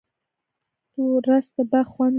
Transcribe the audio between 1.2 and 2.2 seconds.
رس د باغ خوند دی